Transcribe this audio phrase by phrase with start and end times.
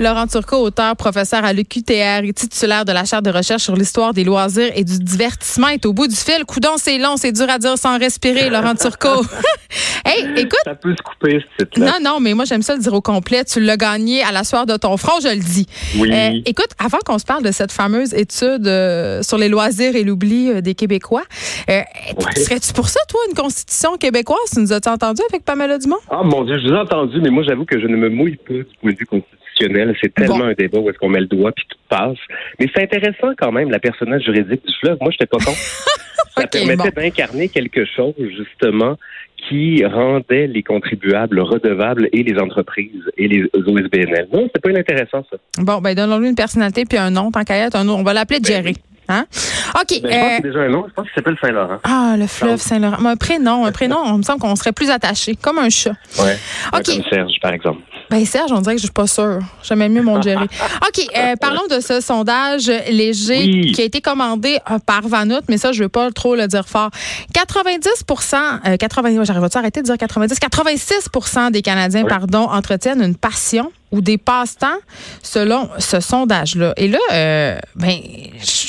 [0.00, 4.12] Laurent Turcot, auteur, professeur à l'UQTR et titulaire de la chaire de recherche sur l'histoire
[4.12, 6.44] des loisirs et du divertissement, est au bout du fil.
[6.44, 9.22] Coudon, c'est long, c'est dur à dire sans respirer, Laurent Turcot.
[10.04, 10.58] hey, écoute.
[10.64, 11.98] Ça peut se couper, ce titre-là.
[12.00, 13.44] Non, non, mais moi, j'aime ça le dire au complet.
[13.44, 15.66] Tu l'as gagné à la soirée de ton front, je le dis.
[15.98, 16.10] Oui.
[16.12, 20.02] Euh, écoute, avant qu'on se parle de cette fameuse étude euh, sur les loisirs et
[20.02, 21.22] l'oubli euh, des Québécois,
[21.70, 21.80] euh,
[22.18, 22.42] Ouais.
[22.42, 24.38] serais-tu pour ça, toi, une constitution québécoise?
[24.52, 25.96] Tu nous as-tu entendu avec Pamela Dumont?
[26.10, 28.36] Ah mon Dieu, je vous ai entendu, mais moi j'avoue que je ne me mouille
[28.36, 29.40] pas du point de vue constitutionnel.
[29.58, 30.44] C'est tellement Bon.
[30.44, 32.18] un débat où est-ce qu'on met le doigt puis tout passe.
[32.58, 34.98] Mais c'est intéressant quand même, la personnage juridique du fleuve.
[35.00, 35.58] Moi, j'étais pas contre.
[36.36, 37.00] Ça permettait bon.
[37.02, 38.96] d'incarner quelque chose, justement,
[39.48, 44.28] qui rendait les contribuables redevables et les entreprises et les OSBNL.
[44.32, 45.36] Non, c'est pas inintéressant, ça.
[45.62, 47.96] Bon, ben, donnons-lui une personnalité puis un nom, tant qu'à être, un nom.
[47.98, 48.74] On va l'appeler Jerry.
[49.08, 49.26] Hein?
[49.80, 50.00] OK.
[50.02, 50.84] Ben, je pense euh, que c'est déjà un nom.
[50.88, 51.78] Je pense qu'il s'appelle Saint-Laurent.
[51.84, 52.60] ah, le fleuve.
[52.60, 53.04] Saint-Laurent.
[53.04, 55.92] Un prénom, un prénom, on me semble qu'on serait plus attaché, comme un chat.
[56.18, 56.38] Ouais.
[56.72, 56.84] OK.
[56.84, 57.80] Comme Serge, par exemple.
[58.10, 59.38] Ben Serge, on dirait que je suis pas sûre.
[59.62, 60.44] J'aimais mieux mon Jerry.
[60.86, 63.72] OK, euh, parlons de ce sondage léger Oui.
[63.72, 66.68] qui a été commandé euh, par Vanout, mais ça, je veux pas trop le dire
[66.68, 66.90] fort.
[67.32, 67.88] 90
[68.66, 72.08] euh, 80, j'arrive à arrêter de dire 90 86% des Canadiens, Oui.
[72.08, 74.78] pardon, entretiennent une passion ou des passe-temps
[75.22, 76.74] selon ce sondage-là.
[76.76, 77.96] Et là, euh, ben,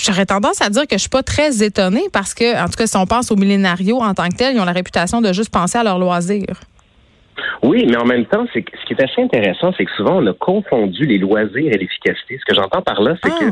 [0.05, 2.85] j'aurais tendance à dire que je suis pas très étonnée parce que, en tout cas,
[2.85, 5.51] si on pense aux millénarios en tant que tels, ils ont la réputation de juste
[5.51, 6.59] penser à leurs loisirs.
[7.63, 10.27] Oui, mais en même temps, c'est ce qui est assez intéressant, c'est que souvent on
[10.27, 12.37] a confondu les loisirs et l'efficacité.
[12.39, 13.39] Ce que j'entends par là, c'est Ah.
[13.39, 13.45] que,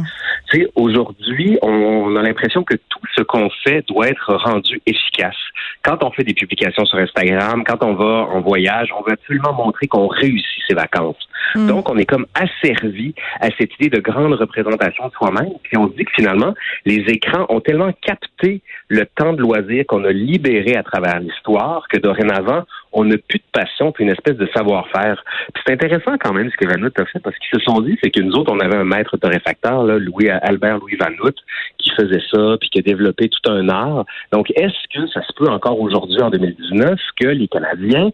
[0.52, 5.36] tu sais, aujourd'hui, on a l'impression que tout ce qu'on fait doit être rendu efficace.
[5.84, 9.54] Quand on fait des publications sur Instagram, quand on va en voyage, on veut absolument
[9.54, 11.18] montrer qu'on réussit ses vacances.
[11.56, 11.68] Mm.
[11.68, 15.54] Donc, on est comme asservi à cette idée de grande représentation de soi-même.
[15.64, 16.54] Puis on se dit que finalement,
[16.86, 21.88] les écrans ont tellement capté le temps de loisir qu'on a libéré à travers l'histoire
[21.90, 25.24] que dorénavant, on n'a plus de passion puis une espèce de savoir-faire.
[25.54, 27.98] Puis c'est intéressant quand même ce que Vanout a fait parce qu'ils se sont dit,
[28.04, 31.36] c'est que nous autres, on avait un maître torréfacteur, là, Louis Albert Louis Vanout,
[31.78, 34.06] qui faisait ça puis qui a développé tout un art.
[34.32, 38.12] Donc, est-ce que ça se peut encore aujourd'hui en 2019 que les Canadiens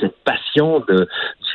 [0.00, 1.06] cette passion de,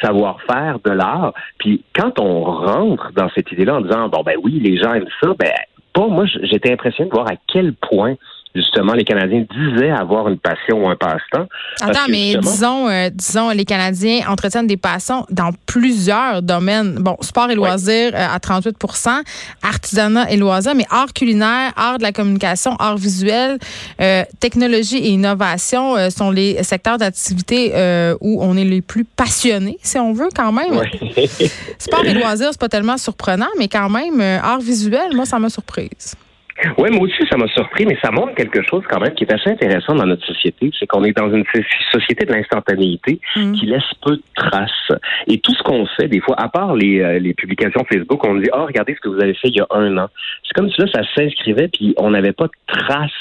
[0.02, 1.34] savoir-faire, de l'art.
[1.58, 5.06] Puis quand on rentre dans cette idée-là en disant bon ben oui, les gens aiment
[5.22, 5.52] ça, ben
[5.94, 8.16] pas moi j'étais impressionné de voir à quel point
[8.56, 11.46] justement les Canadiens disaient avoir une passion ou un passe-temps.
[11.82, 16.96] Attends, mais disons, euh, disons, les Canadiens entretiennent des passions dans plusieurs domaines.
[17.00, 19.22] Bon, sport et loisirs euh, à 38%
[19.62, 23.60] artisanat et loisirs, mais art culinaire, art de la communication, art visuel,
[24.02, 27.74] euh, technologie et innovation sont les secteurs d'activité
[28.22, 30.78] où on est les plus passionnés, si on veut, quand même.
[30.78, 30.92] Ouais.
[31.78, 35.50] Sport et loisirs, c'est pas tellement surprenant, mais quand même, art visuel, moi, ça m'a
[35.50, 36.16] surprise.
[36.78, 39.32] Oui, moi aussi, ça m'a surpris, mais ça montre quelque chose quand même qui est
[39.34, 40.72] assez intéressant dans notre société.
[40.80, 41.62] C'est qu'on est dans une so-
[41.92, 43.54] société de l'instantanéité Mm.
[43.54, 44.92] qui laisse peu de traces.
[45.28, 48.36] Et tout ce qu'on fait, des fois, à part les, euh, les publications Facebook, on
[48.36, 50.08] dit, oh, regardez ce que vous avez fait il y a un an.
[50.44, 53.12] C'est comme si là, ça s'inscrivait, puis on n'avait pas de traces.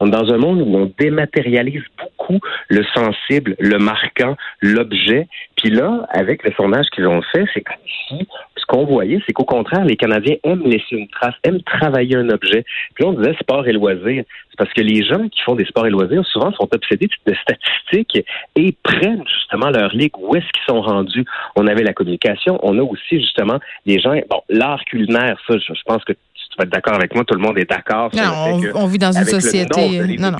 [0.00, 5.26] On est dans un monde où on dématérialise beaucoup le sensible, le marquant, l'objet.
[5.62, 9.44] Puis là, avec le sondage qu'ils ont fait, c'est qu'ici, ce qu'on voyait, c'est qu'au
[9.44, 12.64] contraire, les Canadiens aiment laisser une trace, aiment travailler un objet.
[12.94, 14.24] Puis là, on disait sport et loisirs.
[14.50, 17.34] C'est parce que les gens qui font des sports et loisirs, souvent, sont obsédés de
[17.34, 21.24] statistiques et prennent justement leur ligue où est-ce qu'ils sont rendus.
[21.54, 25.74] On avait la communication, on a aussi justement des gens, bon, l'art culinaire, ça, je,
[25.74, 28.10] je pense que tu vas être d'accord avec moi, tout le monde est d'accord.
[28.12, 29.88] sur Non, on, que on vit dans une société.
[29.88, 30.32] livres non,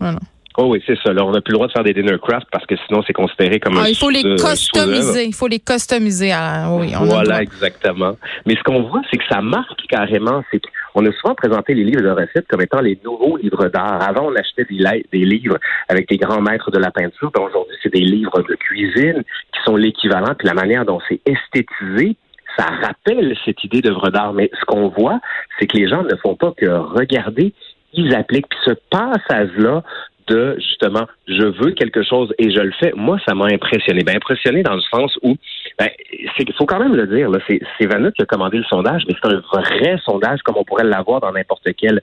[0.00, 0.18] non.
[0.58, 1.12] Oh oui, c'est ça.
[1.12, 3.12] Là, on n'a plus le droit de faire des dinner craft parce que sinon, c'est
[3.12, 5.24] considéré comme Ah, un il faut les customiser.
[5.24, 6.32] Il faut les customiser.
[6.32, 8.16] à- oui, on Voilà, exactement.
[8.46, 10.42] Mais ce qu'on voit, c'est que ça marque carrément.
[10.50, 10.60] C'est
[10.92, 14.02] qu'on a souvent présenté les livres de recettes comme étant les nouveaux livres d'art.
[14.02, 15.56] Avant, on achetait des livres
[15.88, 17.30] avec les grands maîtres de la peinture.
[17.32, 19.22] Ben, Aujourd'hui, c'est des livres de cuisine
[19.54, 20.34] qui sont l'équivalent.
[20.36, 22.16] Puis la manière dont c'est esthétisé,
[22.58, 24.32] ça rappelle cette idée d'œuvre d'art.
[24.32, 25.20] Mais ce qu'on voit,
[25.58, 27.54] c'est que les gens ne font pas que regarder,
[27.92, 28.48] ils appliquent.
[28.48, 29.82] Puis ce passage-là
[30.30, 34.02] de justement je veux quelque chose et je le fais, moi ça m'a impressionné.
[34.02, 35.36] Ben impressionné dans le sens où
[35.78, 35.88] ben,
[36.36, 39.32] qu'il faut quand même le dire, c'est, Vanut qui a commandé le sondage, mais c'est
[39.32, 42.00] un vrai sondage comme on pourrait l'avoir dans n'importe quel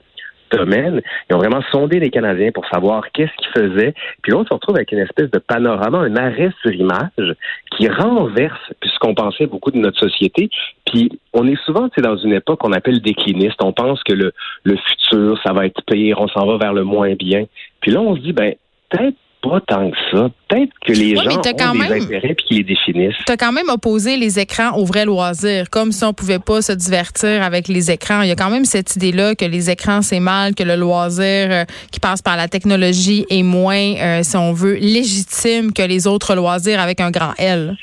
[0.50, 1.00] domaine.
[1.28, 3.94] Ils ont vraiment sondé les Canadiens pour savoir qu'est-ce qu'ils faisaient.
[4.22, 7.34] Puis là, on se retrouve avec une espèce de panorama, un arrêt sur image
[7.76, 10.50] qui renverse ce qu'on pensait beaucoup de notre société.
[10.86, 13.62] Puis on est souvent dans une époque qu'on appelle décliniste.
[13.62, 14.32] On pense que le,
[14.64, 17.44] le futur, ça va être pire, on s'en va vers le moins bien.
[17.80, 18.54] Puis là, on se dit, ben,
[18.90, 20.28] peut-être pas tant que ça.
[20.48, 23.14] Peut-être que les Ouais, gens ont quand des même- intérêts puis qu'ils les définissent.
[23.24, 26.60] Tu as quand même opposé les écrans au vrai loisir, comme si on pouvait pas
[26.60, 28.22] se divertir avec les écrans.
[28.22, 31.48] Il y a quand même cette idée-là que les écrans, c'est mal, que le loisir
[31.52, 36.08] euh, qui passe par la technologie est moins, euh, si on veut, légitime que les
[36.08, 37.76] autres loisirs avec un grand L.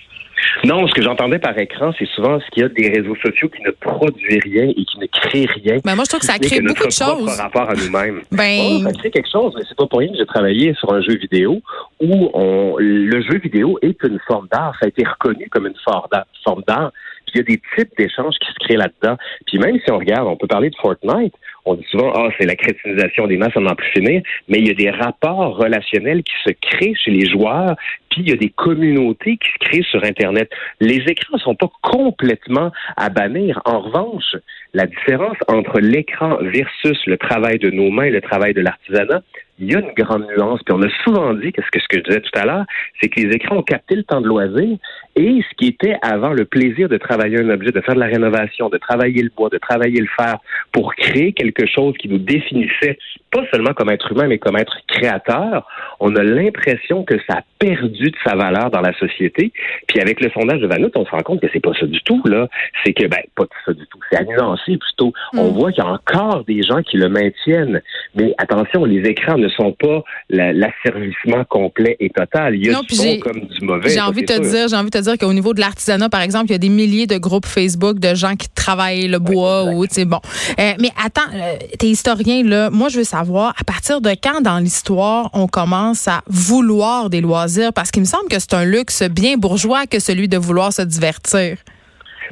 [0.66, 3.50] Non, ce que j'entendais par écran, c'est souvent ce qu'il y a des réseaux sociaux
[3.50, 5.78] qui ne produisent rien et qui ne créent rien.
[5.84, 7.38] Ben moi, je trouve que ça crée beaucoup de choses.
[7.38, 8.22] Par rapport à nous-mêmes.
[8.32, 8.80] Ben...
[8.80, 11.02] Oh, ça crée quelque chose, mais c'est pas pour rien que j'ai travaillé sur un
[11.02, 11.62] jeu vidéo
[12.02, 14.74] où on, le jeu vidéo est une forme d'art.
[14.80, 16.92] Ça a été reconnu comme une forme d'art.
[17.26, 19.18] Puis il y a des types d'échanges qui se créent là-dedans.
[19.46, 21.34] Puis même si on regarde, on peut parler de Fortnite.
[21.66, 24.22] On dit souvent, ah, c'est la crétinisation des masses, on n'en plus finir.
[24.48, 27.76] Mais il y a des rapports relationnels qui se créent chez les joueurs
[28.16, 30.50] puis il y a des communautés qui se créent sur Internet.
[30.80, 33.62] Les écrans ne sont pas complètement à bannir.
[33.66, 34.38] En revanche,
[34.74, 39.22] la différence entre l'écran versus le travail de nos mains, le travail de l'artisanat,
[39.60, 40.62] il y a une grande nuance.
[40.66, 42.66] Puis on a souvent dit ce que, ce que je disais tout à l'heure,
[43.02, 44.78] c'est que les écrans ont capté le temps de loisir
[45.16, 48.08] et ce qui était avant le plaisir de travailler un objet, de faire de la
[48.08, 50.38] rénovation, de travailler le bois, de travailler le fer
[50.72, 52.98] pour créer quelque chose qui nous définissait
[53.36, 55.68] pas seulement comme être humain, mais comme être créateur,
[56.00, 59.52] on a l'impression que ça a perdu de sa valeur dans la société.
[59.88, 62.00] Puis avec le sondage de Vanout, on se rend compte que c'est pas ça du
[62.02, 62.48] tout, là.
[62.84, 64.00] C'est que, ben, pas ça du tout.
[64.10, 65.12] C'est annoncé plutôt.
[65.34, 65.54] On mm.
[65.54, 67.82] voit qu'il y a encore des gens qui le maintiennent.
[68.16, 72.56] Mais attention, les écrans ne sont pas l'asservissement complet et total.
[72.56, 73.90] Il y a du bon comme du mauvais.
[73.90, 76.22] J'ai envie de te dire, j'ai envie de te dire qu'au niveau de l'artisanat, par
[76.22, 79.66] exemple, il y a des milliers de groupes Facebook de gens qui travaillent le bois
[79.66, 80.20] ou, tu sais, bon.
[80.60, 82.70] Euh, mais attends, euh, t'es historien, là.
[82.70, 87.22] Moi, je veux savoir, à partir de quand dans l'histoire on commence à vouloir des
[87.22, 87.74] loisirs?
[87.74, 90.82] Parce qu'il me semble que c'est un luxe bien bourgeois que celui de vouloir se
[90.82, 91.58] divertir.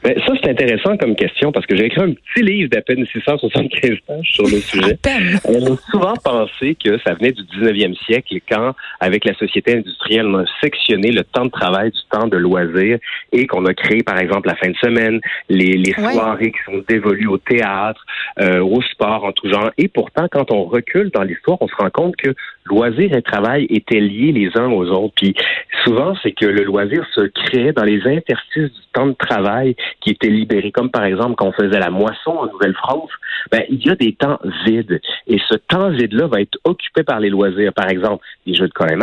[0.01, 3.05] Ben, ça, c'est intéressant comme question parce que j'ai écrit un petit livre d'à peine
[3.05, 4.97] 675 pages sur le sujet.
[5.45, 10.27] On a souvent pensé que ça venait du 19e siècle quand, avec la société industrielle,
[10.27, 12.97] on a sectionné le temps de travail du temps de loisir
[13.31, 15.19] et qu'on a créé, par exemple, la fin de semaine,
[15.49, 18.05] les, les soirées qui sont dévolues au théâtre,
[18.39, 19.71] euh, au sport en tout genre.
[19.77, 22.33] Et pourtant, quand on recule dans l'histoire, on se rend compte que
[22.65, 25.13] loisir et travail étaient liés les uns aux autres.
[25.15, 25.35] Puis
[25.83, 30.11] souvent, c'est que le loisir se crée dans les interstices du temps de travail qui
[30.11, 33.11] étaient libérés, comme par exemple quand on faisait la moisson en Nouvelle-France,
[33.51, 35.01] ben, il y a des temps vides.
[35.27, 37.73] Et ce temps vide-là va être occupé par les loisirs.
[37.73, 38.99] Par exemple, des jeux de colin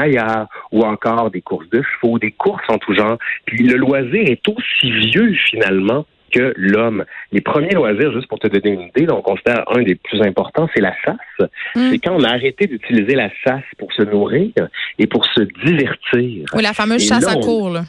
[0.73, 3.19] ou encore des courses de chevaux, des courses en tout genre.
[3.45, 7.05] Puis le loisir est aussi vieux finalement que l'homme.
[7.33, 10.69] Les premiers loisirs, juste pour te donner une idée, on considère un des plus importants,
[10.75, 11.49] c'est la chasse.
[11.75, 11.91] Mm.
[11.91, 14.53] C'est quand on a arrêté d'utiliser la chasse pour se nourrir
[14.99, 16.47] et pour se divertir.
[16.55, 17.83] Oui, la fameuse chasse à cours, là.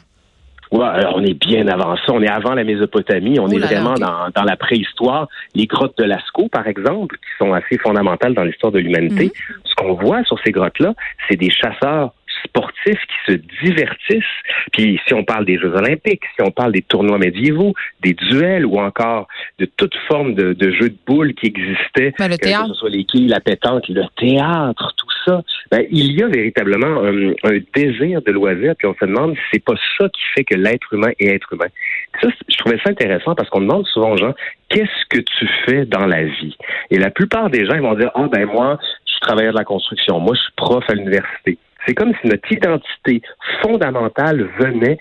[0.72, 2.12] Ouais, alors on est bien avant ça.
[2.14, 3.38] On est avant la Mésopotamie.
[3.38, 5.28] On est vraiment dans, dans, la préhistoire.
[5.54, 9.26] Les grottes de Lascaux, par exemple, qui sont assez fondamentales dans l'histoire de l'humanité.
[9.26, 9.54] Mm-hmm.
[9.64, 10.94] Ce qu'on voit sur ces grottes-là,
[11.28, 14.24] c'est des chasseurs sportifs qui se divertissent.
[14.72, 18.66] Puis si on parle des Jeux olympiques, si on parle des tournois médiévaux, des duels
[18.66, 19.28] ou encore
[19.58, 23.04] de toute forme de, de jeux de boules qui existaient, ben, que ce soit les
[23.04, 28.32] quilles, la pétanque, le théâtre, tout ça, ben, il y a véritablement un, désir de
[28.32, 31.28] loisir, puis on se demande si c'est pas ça qui fait que l'être humain est
[31.28, 31.68] être humain.
[32.20, 34.34] Ça, je trouvais ça intéressant parce qu'on demande souvent aux gens
[34.68, 36.56] qu'est-ce que tu fais dans la vie?
[36.90, 39.58] Et la plupart des gens ils vont dire Ah ben moi, je suis travailleur de
[39.58, 41.58] la construction, moi je suis prof à l'université.
[41.86, 43.22] C'est comme si notre identité
[43.62, 44.98] fondamentale venait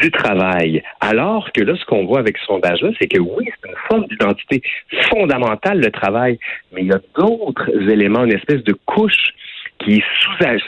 [0.00, 0.82] du travail.
[1.00, 4.06] Alors que là, ce qu'on voit avec ce sondage-là, c'est que oui, c'est une forme
[4.06, 4.62] d'identité
[5.10, 6.38] fondamentale, le travail,
[6.72, 9.34] mais il y a d'autres éléments, une espèce de couche
[9.78, 10.04] qui est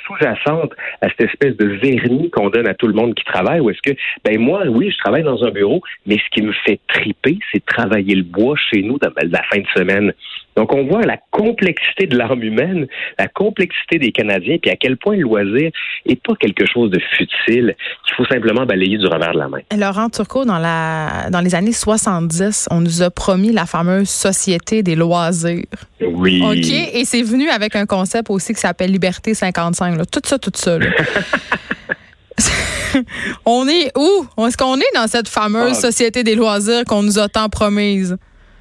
[0.07, 3.71] sous-jacente à cette espèce de vernis qu'on donne à tout le monde qui travaille, ou
[3.71, 6.81] est-ce que, ben moi, oui, je travaille dans un bureau, mais ce qui me fait
[6.89, 10.13] triper, c'est travailler le bois chez nous dans la fin de semaine.
[10.57, 12.87] Donc, on voit la complexité de l'arme humaine,
[13.19, 15.71] la complexité des Canadiens, puis à quel point le loisir
[16.07, 17.75] est pas quelque chose de futile
[18.07, 19.59] qu'il faut simplement balayer du revers de la main.
[19.77, 24.83] Laurent Turcot, dans, la, dans les années 70, on nous a promis la fameuse Société
[24.83, 25.65] des loisirs.
[26.01, 26.43] Oui.
[26.45, 30.11] OK, et c'est venu avec un concept aussi qui s'appelle Liberté 55.
[30.11, 30.79] Tout ça, tout ça.
[33.47, 34.27] on est où?
[34.47, 35.81] Est-ce qu'on est dans cette fameuse ah.
[35.81, 38.17] Société des loisirs qu'on nous a tant promise?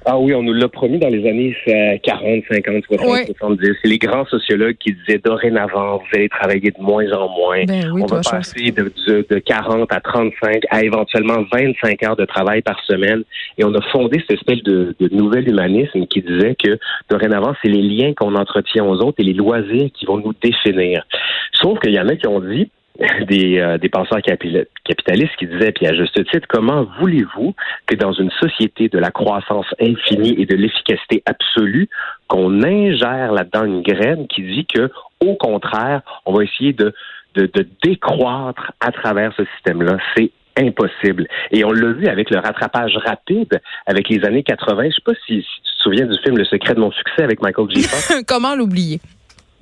[0.06, 1.56] Ah oui, on nous l'a promis dans les années
[2.02, 3.72] 40, 50, 60, 70.
[3.80, 7.64] C'est les grands sociologues qui disaient dorénavant, vous allez travailler de moins en moins.
[7.64, 12.60] Ben on va passer de, de, 40 à 35 à éventuellement 25 heures de travail
[12.60, 13.22] par semaine.
[13.56, 17.70] Et on a fondé cette espèce de, de nouvel humanisme qui disait que dorénavant, c'est
[17.70, 21.06] les liens qu'on entretient aux autres et les loisirs qui vont nous définir.
[21.54, 22.70] Sauf qu'il y en a qui ont dit,
[23.28, 27.54] des, euh, des penseurs capitalistes qui disaient, puis à juste titre, comment voulez-vous
[27.86, 31.88] que dans une société de la croissance infinie et de l'efficacité absolue,
[32.28, 36.94] qu'on ingère là-dedans une graine qui dit que, au contraire, on va essayer de,
[37.34, 39.96] de, de décroître à travers ce système-là?
[40.16, 41.26] C'est impossible.
[41.50, 44.84] Et on l'a vu avec le rattrapage rapide avec les années 80.
[44.84, 47.24] Je sais pas si, si tu te souviens du film Le secret de mon succès
[47.24, 47.86] avec Michael J.
[48.28, 49.00] Comment l'oublier?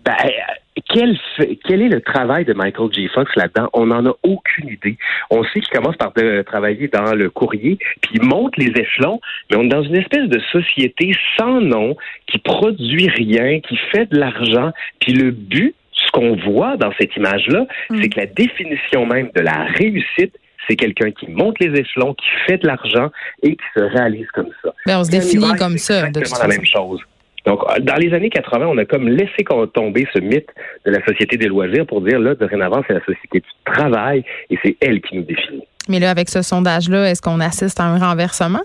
[0.05, 0.17] Ben,
[0.89, 1.19] quel,
[1.65, 3.09] quel est le travail de Michael J.
[3.09, 3.69] Fox là-dedans?
[3.73, 4.97] On n'en a aucune idée.
[5.31, 9.21] On sait qu'il commence par de, travailler dans le courrier, puis il monte les échelons,
[9.51, 14.07] mais on est dans une espèce de société sans nom, qui produit rien, qui fait
[14.11, 18.03] de l'argent, puis le but, ce qu'on voit dans cette image-là, mm.
[18.03, 20.37] c'est que la définition même de la réussite,
[20.69, 23.11] c'est quelqu'un qui monte les échelons, qui fait de l'argent
[23.43, 24.73] et qui se réalise comme ça.
[24.87, 26.09] Ben, on se définit comme ça.
[26.15, 27.01] C'est la même chose.
[27.53, 29.45] Donc, dans les années 80, on a comme laissé
[29.75, 30.49] tomber ce mythe
[30.87, 34.59] de la société des loisirs pour dire, là, dorénavant, c'est la société du travail et
[34.65, 35.63] c'est elle qui nous définit.
[35.87, 38.63] Mais là, avec ce sondage-là, est-ce qu'on assiste à un renversement?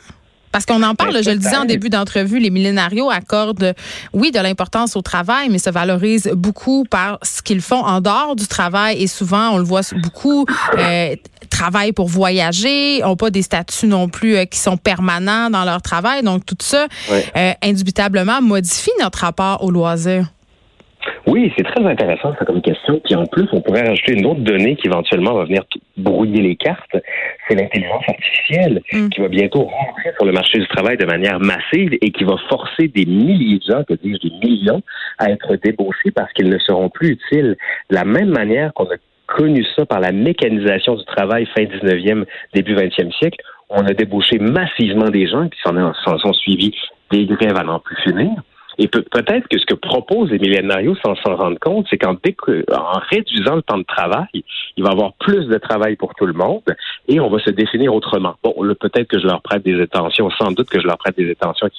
[0.51, 3.73] Parce qu'on en parle, je le disais en début d'entrevue, les millénarios accordent,
[4.13, 8.35] oui, de l'importance au travail, mais se valorisent beaucoup par ce qu'ils font en dehors
[8.35, 9.01] du travail.
[9.01, 10.45] Et souvent, on le voit beaucoup,
[10.77, 11.15] euh,
[11.49, 15.81] travaillent pour voyager, n'ont pas des statuts non plus euh, qui sont permanents dans leur
[15.81, 16.23] travail.
[16.23, 20.27] Donc, tout ça, euh, indubitablement, modifie notre rapport au loisir.
[21.25, 23.01] Oui, c'est très intéressant ça comme question.
[23.03, 25.63] Puis en plus, on pourrait rajouter une autre donnée qui éventuellement va venir
[25.97, 26.95] brouiller les cartes.
[27.47, 29.09] C'est l'intelligence artificielle mm.
[29.09, 32.35] qui va bientôt rentrer sur le marché du travail de manière massive et qui va
[32.49, 34.81] forcer des milliers de gens, que dis-je, des millions,
[35.17, 37.57] à être débauchés parce qu'ils ne seront plus utiles.
[37.89, 38.97] De la même manière qu'on a
[39.27, 44.39] connu ça par la mécanisation du travail fin 19e, début 20e siècle, on a débauché
[44.39, 46.73] massivement des gens, qui s'en sont suivis
[47.11, 48.31] des grèves à n'en plus finir.
[48.79, 52.99] Et peut-être que ce que proposent les millénarios sans s'en rendre compte, c'est qu'en en
[53.09, 54.43] réduisant le temps de travail,
[54.75, 56.63] il va y avoir plus de travail pour tout le monde
[57.07, 58.35] et on va se définir autrement.
[58.43, 61.31] Bon, peut-être que je leur prête des attentions, sans doute que je leur prête des
[61.31, 61.69] attentions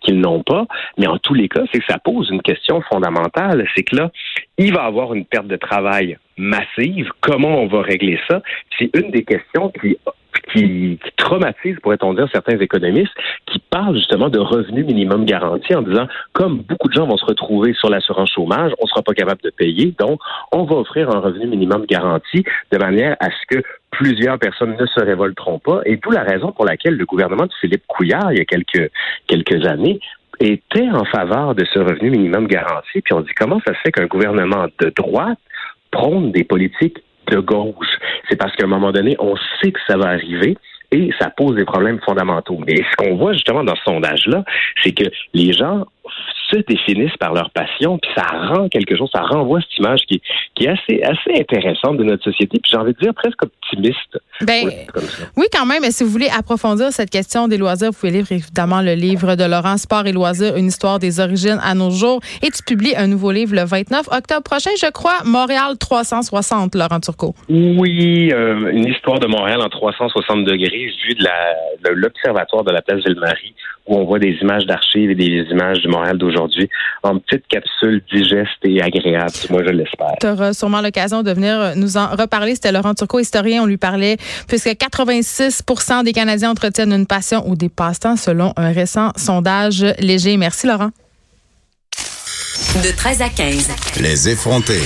[0.00, 0.66] qu'ils n'ont pas,
[0.98, 4.10] mais en tous les cas, c'est que ça pose une question fondamentale, c'est que là,
[4.58, 7.10] il va y avoir une perte de travail massive.
[7.20, 8.42] Comment on va régler ça?
[8.78, 9.96] C'est une des questions qui
[10.52, 13.14] qui, traumatise, pourrait-on dire, certains économistes
[13.46, 17.24] qui parlent justement de revenu minimum garanti en disant, comme beaucoup de gens vont se
[17.24, 20.20] retrouver sur l'assurance chômage, on ne sera pas capable de payer, donc
[20.52, 24.86] on va offrir un revenu minimum garanti de manière à ce que plusieurs personnes ne
[24.86, 25.80] se révolteront pas.
[25.86, 28.90] Et d'où la raison pour laquelle le gouvernement de Philippe Couillard, il y a quelques,
[29.26, 30.00] quelques années,
[30.38, 33.00] était en faveur de ce revenu minimum garanti.
[33.00, 35.38] Puis on dit comment ça se fait qu'un gouvernement de droite
[35.90, 37.86] prône des politiques de gauche.
[38.28, 40.56] C'est parce qu'à un moment donné, on sait que ça va arriver
[40.92, 42.58] et ça pose des problèmes fondamentaux.
[42.66, 44.44] Mais ce qu'on voit justement dans ce sondage-là,
[44.82, 45.04] c'est que
[45.34, 45.86] les gens
[46.58, 50.20] se définissent par leur passion, puis ça rend quelque chose, ça renvoie cette image qui,
[50.54, 54.18] qui est assez, assez intéressante de notre société, puis j'ai envie de dire presque optimiste.
[54.42, 54.68] Ben,
[55.36, 58.26] oui, quand même, mais si vous voulez approfondir cette question des loisirs, vous pouvez lire
[58.30, 62.20] évidemment le livre de Laurent Sport et loisirs, une histoire des origines à nos jours,
[62.42, 67.00] et tu publies un nouveau livre le 29 octobre prochain, je crois, Montréal 360, Laurent
[67.00, 67.34] Turcot.
[67.48, 72.82] Oui, euh, une histoire de Montréal en 360 degrés, vue de l'observatoire de, de la
[72.82, 73.54] place Ville-Marie,
[73.86, 76.68] où on voit des images d'archives et des images du Montréal d'aujourd'hui aujourd'hui
[77.02, 79.32] en petite capsule digeste et agréable.
[79.50, 80.14] Moi, je l'espère.
[80.20, 82.54] Tu auras sûrement l'occasion de venir nous en reparler.
[82.54, 83.62] C'était Laurent Turcot, historien.
[83.62, 84.16] On lui parlait
[84.48, 90.36] puisque 86% des Canadiens entretiennent une passion ou des passe-temps selon un récent sondage léger.
[90.36, 90.90] Merci, Laurent.
[92.82, 93.70] De 13 à 15.
[94.02, 94.82] Les effrontés.